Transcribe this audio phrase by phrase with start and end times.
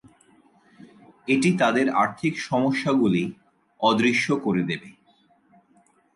[1.27, 3.23] এটি তাদের আর্থিক সমস্যাগুলি
[3.79, 4.89] অদৃশ্য করে দেবে।